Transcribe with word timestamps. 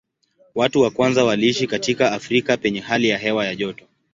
Watu 0.55 0.81
wa 0.81 0.91
kwanza 0.91 1.23
waliishi 1.23 1.67
katika 1.67 2.11
Afrika 2.11 2.57
penye 2.57 2.79
hali 2.79 3.09
ya 3.09 3.17
hewa 3.17 3.45
ya 3.45 3.55
joto. 3.55 3.85